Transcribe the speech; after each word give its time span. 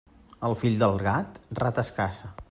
El 0.47 0.55
fill 0.61 0.79
del 0.83 0.97
gat, 1.07 1.37
rates 1.63 1.93
caça. 1.99 2.31